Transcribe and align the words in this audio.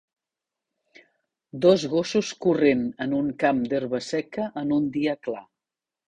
Dos 1.65 1.83
gossos 1.91 2.31
corrent 2.45 2.81
en 3.05 3.13
un 3.17 3.27
camp 3.43 3.59
d'herba 3.73 4.01
seca 4.05 4.47
en 4.63 4.73
un 4.79 4.89
dia 4.97 5.15
clar 5.29 5.43